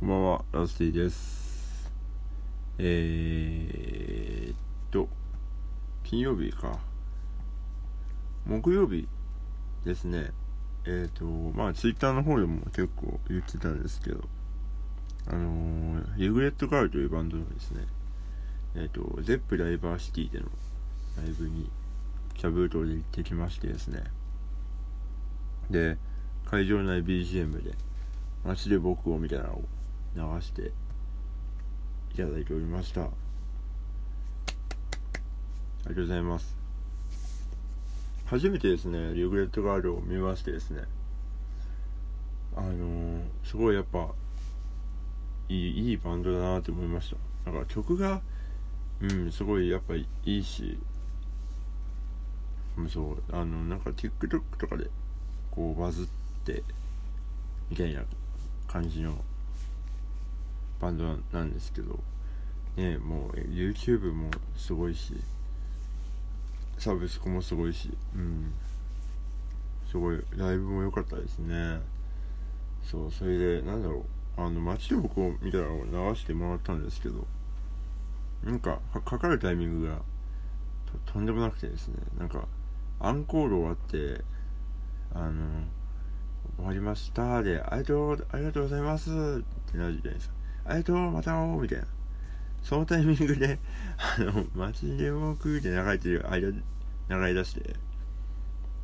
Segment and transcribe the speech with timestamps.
[0.00, 1.92] こんばんは、ラスティです。
[2.78, 4.56] えー、っ
[4.90, 5.10] と、
[6.04, 6.78] 金曜日か。
[8.46, 9.06] 木曜日
[9.84, 10.30] ですね。
[10.86, 14.22] えー、っと、まあ、ツイッターの方でも結構言ってたんですけど、
[15.26, 17.84] あのー、リグレットガールというバンドのですね、
[18.76, 20.46] えー、っと、ゼップダイバーシティでの
[21.18, 21.70] ライブに、
[22.36, 24.04] キャブートで行ってきましてですね。
[25.68, 25.98] で、
[26.46, 27.72] 会場内 BGM で、
[28.46, 29.64] 街で僕をみたいなのを
[30.16, 30.72] 流して
[32.12, 33.02] いただいておりました。
[33.02, 33.08] あ
[35.84, 36.56] りがとうございます。
[38.26, 40.82] 初めてですねリグレットガールを見ましてですね。
[42.56, 44.08] あのー、すごいやっぱ
[45.48, 47.50] いいいいバンドだなって思いました。
[47.50, 48.20] なんか曲が
[49.00, 50.78] うんすごいやっぱいいし
[52.88, 54.90] そうあのなんか TikTok とかで
[55.50, 56.06] こうバズっ
[56.44, 56.62] て
[57.68, 58.02] みたいな
[58.68, 59.16] 感じの
[60.80, 61.98] バンドなんですけど
[62.76, 65.14] ねもう YouTube もすごいし
[66.78, 68.52] サブスクもすごいしうん。
[69.90, 71.80] すごいライブも良かったですね。
[72.80, 74.04] そうそれでなんだろ
[74.38, 77.26] うあの街で僕を見たら流してもらったんですけど
[78.44, 79.96] なんかかかるタイミングが
[81.06, 81.96] ととんでもなくてですね。
[82.16, 82.46] なんか
[83.00, 84.22] アンコール終わって
[85.12, 85.64] あの
[86.56, 90.34] 終わりましたでありがとうありがとうございますってなるじゃないですか。
[90.70, 91.84] ありがと、また会おう、みたいな。
[92.62, 93.58] そのタイミングで、
[93.98, 96.62] あの、街で僕って流れてる間、流
[97.08, 97.74] れ出して、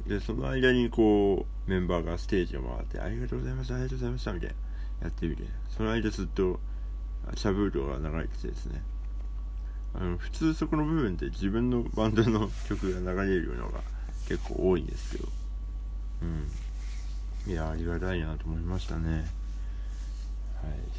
[0.06, 4.54] で、その間にこう、メンバーがステージを回って、ありがとうございました、ありがとうございました、みたいな、
[5.02, 5.44] やってみて、
[5.76, 6.58] その間ずっと、
[7.34, 8.82] シャブートが流れててですね、
[9.94, 13.80] あの、普通そこの部分って自分のバンドの曲が流れるのが
[14.28, 15.28] 結構多いんですけど、
[17.46, 17.52] うん。
[17.52, 19.26] いや、ありがたいなと思いましたね。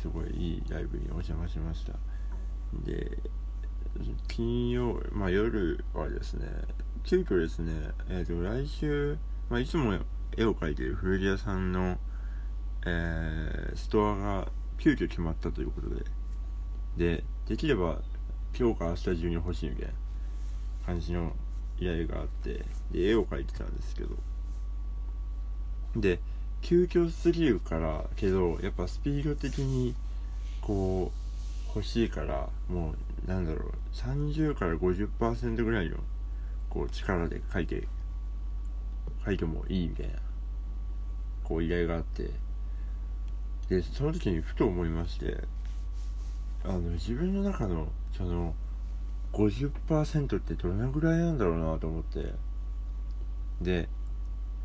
[0.01, 1.93] すごいいいライブにお邪魔しました。
[2.83, 3.17] で
[4.27, 6.47] 金曜、まあ、夜はですね
[7.03, 7.71] 急遽ですね、
[8.09, 9.17] えーと、来週、
[9.49, 9.97] まあ、いつも
[10.35, 11.97] 絵を描いてる古着屋さんの、
[12.85, 14.47] えー、ストアが
[14.77, 16.03] 急遽決まったということで。
[16.97, 18.01] でできれば
[18.57, 19.93] 今日か明日中に欲しいみたいな
[20.85, 21.31] 感じの
[21.79, 24.15] 依頼があってで絵を描いてたんですけど。
[25.95, 26.19] で
[26.61, 29.95] 急遽すぎるからけどやっぱスピード的に
[30.61, 32.93] こう欲しいからも
[33.25, 35.97] うなんだろう30から50%ぐらいの
[36.69, 37.87] こう力で書いて
[39.25, 40.13] 書いてもいいみたいな
[41.43, 42.31] こう依頼があって。
[43.69, 45.43] でその時にふと思いまして
[46.63, 48.55] あの自分の中のその
[49.33, 52.33] 50%ってどれぐらいなんだろうなと思って。
[53.61, 53.89] で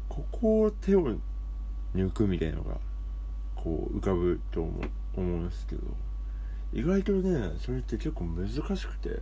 [0.09, 1.17] ここを手を
[1.95, 2.77] 抜くみたいなのが
[3.55, 4.81] こう浮かぶと思
[5.17, 5.83] うんですけど
[6.73, 9.21] 意外とねそれって結構難しくて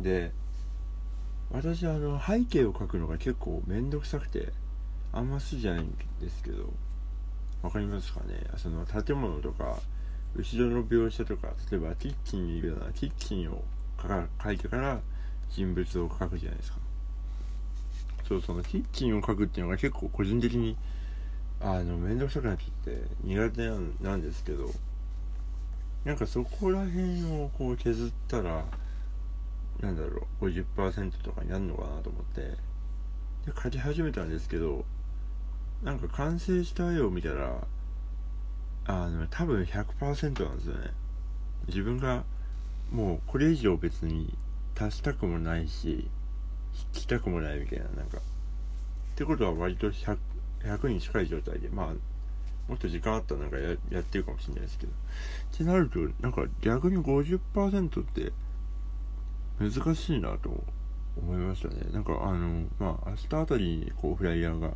[0.00, 0.32] で
[1.50, 4.52] 私あの背景を描くのが結構めんどくさくて
[5.12, 6.72] あんま好きじゃないんですけど
[7.62, 8.40] 分かりますかね？
[8.56, 9.78] その建物とか
[10.34, 13.64] 後ろの描写とか例えばキッチンにいるようなキッチンを
[13.98, 15.00] 描いてから
[15.50, 16.78] 人物を描くじゃないですか。
[18.28, 20.76] そうそのキッチンを描くっていうのが結構個人的に
[21.60, 23.70] あの面倒くさくなっちゃって苦手
[24.04, 24.70] なんですけど
[26.04, 28.64] なんかそこら辺をこう削ったら
[29.80, 32.56] なんだろう50%とかになるのかなと思ってで
[33.62, 34.84] 書き始めたんですけど
[35.82, 37.66] なんか完成した絵を見たら
[38.86, 40.92] あの多分100%なんですよね。
[41.66, 42.22] 自分が
[42.92, 44.32] もうこれ以上別に
[44.78, 46.08] 足したくもないし
[46.94, 48.18] 引きたくもないみたいななんか。
[48.18, 48.20] っ
[49.16, 50.18] てことは割と100
[50.66, 51.86] 100に近い状態で、まあ、
[52.68, 54.92] もっと時間あったらなんかややってるかもしれないですけど。
[54.92, 58.32] ってなると、なんか逆に50%って
[59.58, 60.64] 難しいなと
[61.16, 61.76] 思いましたね。
[61.92, 64.70] なんかあの、まあ、明日あたりにこうフライヤーが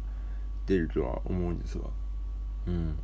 [0.67, 1.84] 出るとは思うんですが、
[2.69, 2.97] うん。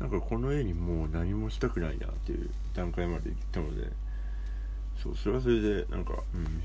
[0.00, 3.90] なんかこの絵にもう何もしたくないなっていう段階まで行ったので、
[5.02, 6.62] そう、それはそれで、なんか、うん、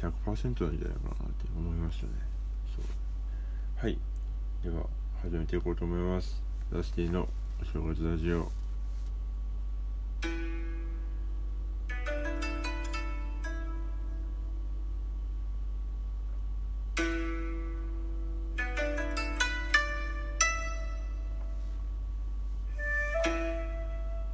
[0.00, 0.88] 100%なんじゃないかなっ
[1.30, 2.12] て思いましたね。
[2.76, 2.84] そう。
[3.76, 3.98] はい。
[4.62, 4.86] では
[5.22, 6.40] 始めていこうと思います。
[6.72, 7.28] ダスティの
[7.60, 8.48] お正月ラジオ。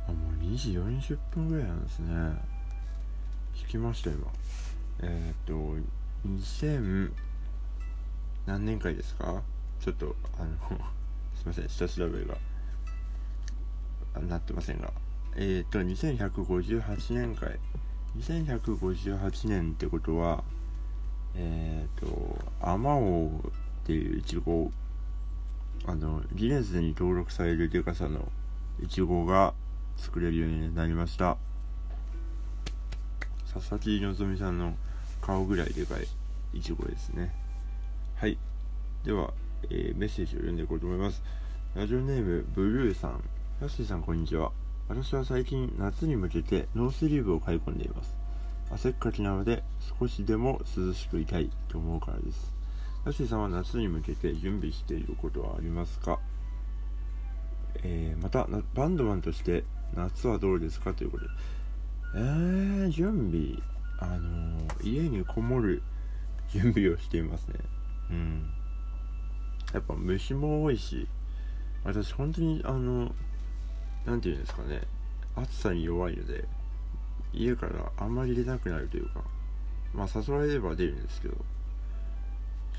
[0.08, 2.08] あもう2時40分ぐらいなんですね。
[3.56, 4.26] 聞きました今。
[5.00, 5.54] えー、っと
[6.28, 7.12] 2000
[8.46, 9.42] 何年会ですか？
[9.80, 10.78] ちょっとあの
[11.34, 12.36] すいません下調べが
[14.20, 14.92] なってませんが。
[15.36, 17.58] えっ、ー、と2158年回
[18.18, 20.42] 2158年ってことは
[21.34, 23.30] えっ、ー、とアマオっ
[23.84, 24.70] ていうイチゴ
[25.86, 28.28] あのギネスに登録されるデカさの
[28.82, 29.54] イチゴが
[29.96, 31.36] 作れるようになりました。
[33.52, 34.74] 佐々木希さんの
[35.20, 36.06] 顔ぐらいでかい
[36.52, 37.34] イチゴですね。
[38.16, 38.38] はい。
[39.04, 39.32] では、
[39.64, 41.22] えー、メッセージを読んでいこうと思います。
[41.74, 43.22] ラジオネームブルーさん。
[43.60, 44.52] ヤッシーさんこんにちは。
[44.88, 48.16] 私は最近夏に向けてノースリーブを買い込んでいます。
[48.70, 49.62] 汗っかきなので
[49.98, 52.52] 少しでも涼しくいたいと思うからです。
[53.04, 56.18] ヤッシーさんは夏に向けて準備していることはありますか？
[57.82, 59.64] えー、またバンドマンとして
[59.94, 60.92] 夏はどうですか？
[60.94, 61.30] ということで。
[62.14, 63.60] えー、準備
[63.98, 65.82] あのー、家にこもる
[66.48, 67.54] 準備をしていますね。
[68.10, 68.50] うん。
[69.72, 71.06] やっぱ虫も多いし
[71.84, 73.12] 私本当にあの
[74.06, 74.82] 何て言うんですかね
[75.36, 76.44] 暑さに弱いので
[77.32, 79.22] 家からあんまり出なくなるというか
[79.92, 81.34] まあ誘われれば出るんですけど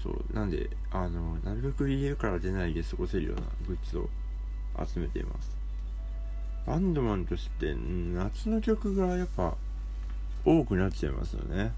[0.04, 4.10] そうなんであのなるべく家から出ないで過ごせるようなグッズを
[4.86, 5.56] 集めています。
[6.66, 9.56] バンドマンとして夏の曲がやっぱ
[10.46, 11.74] 多くなっちゃいますよね。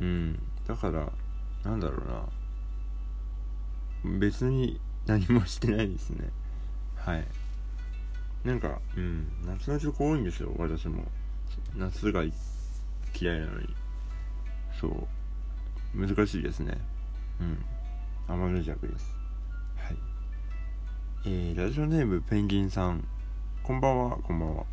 [0.00, 0.42] うん。
[0.66, 1.12] だから
[1.64, 2.22] なんだろうな。
[4.04, 6.28] 別に何もしてないですね。
[6.96, 7.24] はい。
[8.44, 9.26] なんかうん。
[9.46, 11.04] 夏の曲多いんですよ私も。
[11.76, 13.68] 夏が嫌いなのに。
[14.80, 15.06] そう。
[15.94, 16.78] 難しいですね。
[17.40, 17.64] うん。
[18.28, 19.14] 天の弱です。
[19.76, 19.96] はい。
[21.26, 23.06] えー、ラジオネームペンギンさん。
[23.62, 24.16] こんばんは。
[24.18, 24.64] こんばんは。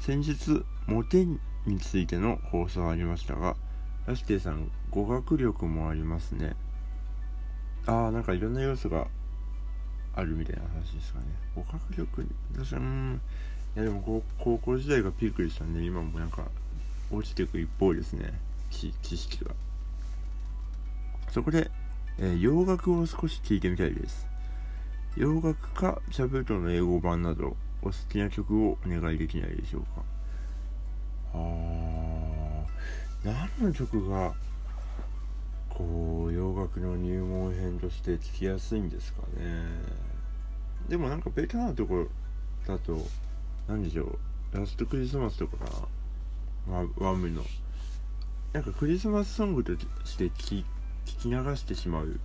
[0.00, 1.26] 先日モテ
[1.66, 3.54] についての放送ありましたが
[4.06, 6.56] ラシテイさん語学力もありますね。
[7.86, 9.06] ああなんかいろんな要素が
[10.14, 11.26] あるみたいな話ですかね。
[11.54, 13.20] 語学力私はうん。
[13.76, 16.44] いやでも高校時代がピークでしたんで今もなんか
[17.10, 18.32] 落ちていく一方ですね。
[18.70, 19.52] 知識が。
[21.30, 21.70] そこで、
[22.18, 24.26] えー、洋楽を少し聴いてみたいです。
[25.16, 29.88] 洋楽かシャブートの英語版などお好きな曲をお願いできないでしょうか。
[31.34, 32.50] あー。
[33.24, 34.32] 何の曲が
[35.80, 39.54] こう洋楽の入門編として聴きやすいんですかね。
[40.88, 42.08] でもなんかベタなところ
[42.66, 42.98] だと
[43.66, 45.64] 何でしょうラストクリスマスとかか
[46.68, 46.76] な。
[46.76, 47.42] ワワムの。
[48.52, 49.72] なんかクリスマスソングと
[50.04, 50.64] して聴
[51.04, 52.18] き流してしまう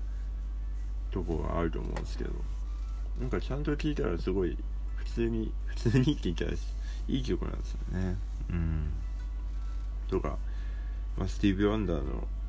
[1.11, 2.31] とこがあると思うんですけど
[3.19, 4.57] なんかちゃんと聴いたらすごい
[4.95, 6.57] 普通に 普通にって言ったらい
[7.19, 8.17] い曲なんですよね。
[8.49, 8.89] うん。
[10.09, 10.37] とか、
[11.17, 12.27] まあ、スティーブ・ワンダーの「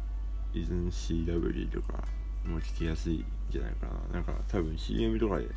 [0.59, 2.03] イズン CW」とか
[2.45, 4.15] も聴きやすいんじゃないかな。
[4.15, 5.49] なんか多分 CM とかで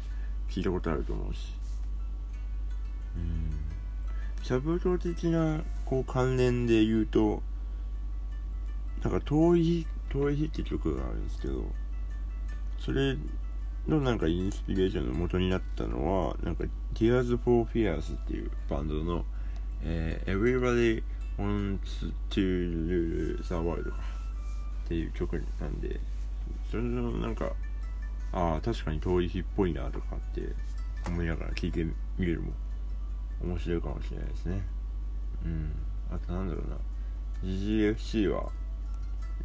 [0.50, 1.54] 聞いたことあると思うし。
[3.16, 3.70] うん。
[4.42, 7.42] シャブト的なこう関連で言うと
[9.04, 11.64] なんか遠い遠い日って曲があるんですけど
[12.80, 13.18] それ
[13.88, 16.64] のなんかインスピレーションの元になったのはなんか
[16.94, 19.26] Tears for Fears っていうバンドの、
[19.84, 21.04] えー、Everybody
[21.38, 24.19] Wants to the World か。
[24.90, 26.00] っていう曲なんで
[26.72, 27.52] それのなんか
[28.34, 30.42] ああ確かに遠い日っぽいなとかって
[31.08, 31.86] 思いながら聴いて
[32.18, 32.52] みるも
[33.44, 34.62] 面白いかもしれないですね。
[35.46, 35.72] うん。
[36.12, 36.76] あとなんだろうな。
[37.44, 38.50] GGFC は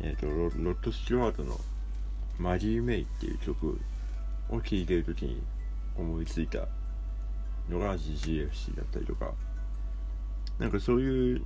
[0.01, 1.61] えっ、ー、とロッド・スチュワートの
[2.41, 3.79] 「マリー・メイ」っていう曲
[4.49, 5.43] を聴いてる時に
[5.97, 6.67] 思いついた
[7.69, 9.33] のが GGFC だったりとか。
[10.59, 11.43] なんかそういう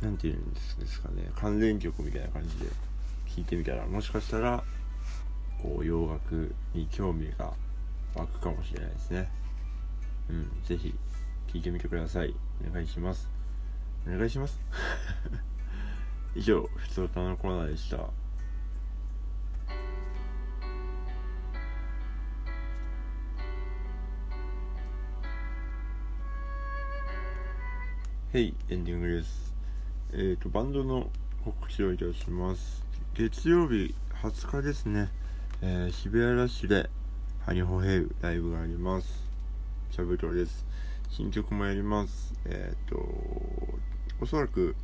[0.00, 2.66] なんていうんですかね関連曲みたいな感じで
[3.36, 4.64] 聴いてみたらもしかしたら
[5.62, 7.52] こう洋楽に興味が
[8.14, 9.28] 湧くかもしれないですね。
[10.30, 10.94] うん是非
[11.52, 12.34] 聴いてみてください。
[12.66, 13.28] お願いします。
[14.06, 14.58] お願いします。
[16.34, 17.98] 以上ふつおたのコーナーでした。
[17.98, 18.10] は
[28.34, 29.54] い、エンディングです。
[30.12, 31.10] えっ、ー、と、バンドの
[31.44, 32.85] 告知をいたします。
[33.18, 35.08] 月曜日20日ですね、
[35.62, 36.90] えー、渋谷ラッシュで
[37.46, 39.08] ハニホヘウライブがあります。
[39.90, 40.66] シャブトです。
[41.08, 42.34] 新曲もやります。
[42.44, 42.96] えっ、と、
[44.20, 44.76] おそらく、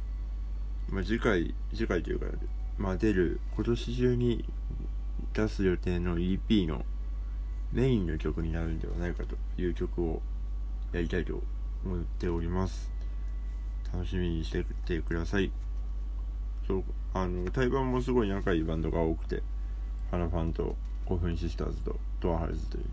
[0.88, 2.26] まあ、次回、次回というか、
[2.78, 4.46] まあ、出る今年中に
[5.34, 6.86] 出す予定の EP の
[7.70, 10.22] メインの曲になるんではないかという曲を
[10.92, 11.42] やりたいと
[11.84, 12.90] 思っております。
[13.92, 15.52] 楽しみにしててください
[16.66, 19.42] そうあの対バンもすごい仲いいバンドが多くて
[20.10, 20.76] 花ファンと
[21.06, 22.84] 5分シスターズとドアハルズという。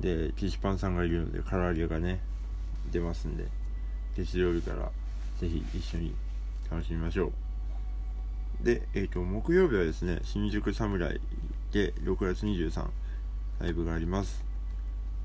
[0.00, 2.20] でキシパンさんがいるので唐揚げがね
[2.92, 3.46] 出ますんで
[4.14, 4.90] 月曜日から
[5.40, 6.14] ぜひ一緒に
[6.70, 7.32] 楽しみましょう。
[8.64, 11.20] で、えーと、木曜日はですね新宿侍
[11.72, 12.86] で6月23
[13.60, 14.44] ライブがあります。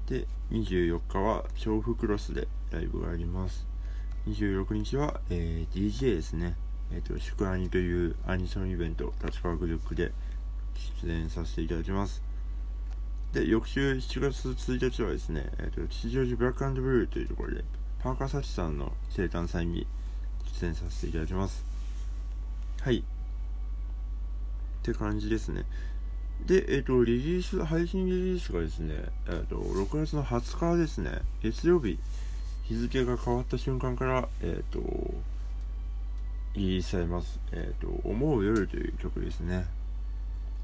[0.07, 3.65] で24日は調布クロスでライブがあります。
[4.27, 6.55] 26日は、えー、DJ ですね。
[6.93, 10.11] えっ、ー、と宿アニというアニソンイベント立川グループで
[11.03, 12.21] 出演させていただきます
[13.33, 17.63] で、翌週7月1日はですね、えっ、ー、と、吉祥寺ブラックブルーというところで、
[18.03, 19.87] パーカーサチさんの生誕祭に
[20.59, 21.63] 出演させていただきます。
[22.81, 22.97] はい。
[22.97, 23.03] っ
[24.83, 25.63] て感じですね。
[26.45, 28.95] で、えっ、ー、と、リリース、配信リリースがですね、
[29.27, 31.99] えっ、と、6月の20日ですね、月曜日、
[32.63, 34.81] 日付が変わった瞬間から、えっ、と、
[36.53, 37.39] リリースされます。
[37.51, 39.65] えっ、と、思う夜という曲ですね。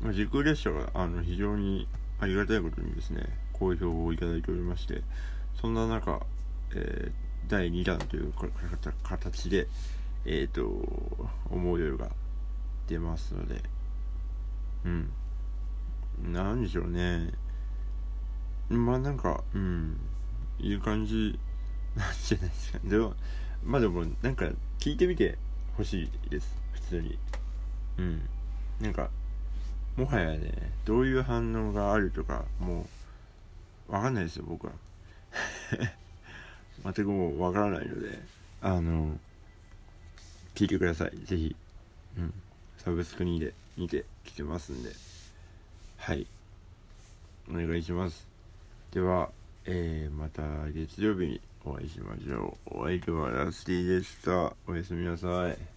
[0.02, 1.88] まあ、時空列車が、あの、非常に
[2.20, 5.02] ありがたいことにですね、好評をいただいておりまして、
[5.60, 6.20] そんな中、
[6.76, 8.34] えー、第2弾という
[9.04, 9.68] 形で、
[10.26, 10.66] えっ、ー、と、
[11.50, 12.10] 思う夜が
[12.88, 13.62] 出ますので、
[14.86, 15.12] うん。
[16.34, 17.32] なんでしょうね。
[18.70, 19.98] まあなんか、うん、
[20.60, 21.40] いい感じ
[21.96, 22.80] なんじゃないですか。
[22.84, 23.14] でも、
[23.64, 25.38] まあでも、なんか聞いてみて
[25.78, 26.56] ほしいです。
[26.74, 27.20] 普通に。
[28.00, 28.22] うん。
[28.82, 29.12] なんか、
[29.96, 30.52] もはやね
[30.86, 32.86] どういう反応があるとかも
[33.90, 34.74] う分かんないですよ僕は。
[36.84, 38.20] 全くもう分からないので。
[38.62, 39.20] あの
[40.56, 41.12] 聞いてください。
[41.26, 41.56] 是非
[42.18, 42.34] うん。
[42.80, 44.92] サブスクにで見てきてますんで。
[45.98, 46.26] はい。
[47.50, 48.28] お願いします。
[48.92, 49.30] では
[49.66, 50.42] えー、また
[50.72, 52.80] 月曜日にお会いしましょう。
[52.80, 54.54] お相手はラスティでした。
[54.68, 55.77] おやすみなさい。